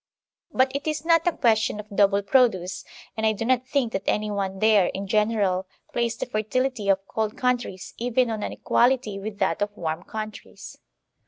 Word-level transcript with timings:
But 0.51 0.75
it 0.75 0.87
is 0.87 1.05
not 1.05 1.27
a 1.27 1.31
question 1.31 1.79
of 1.79 1.95
double 1.95 2.23
produce, 2.23 2.83
and 3.15 3.23
I 3.23 3.33
do 3.33 3.45
not 3.45 3.67
think 3.67 3.93
that 3.93 4.01
any 4.07 4.31
one 4.31 4.57
dare, 4.57 4.87
in 4.87 5.05
general, 5.05 5.67
place 5.93 6.15
the 6.15 6.25
fertility 6.25 6.89
of 6.89 7.05
cold 7.07 7.37
countries 7.37 7.93
even 7.99 8.31
on 8.31 8.41
an 8.41 8.51
equality 8.51 9.19
with 9.19 9.37
that 9.37 9.61
of 9.61 9.77
warm 9.77 10.01
countries. 10.01 10.75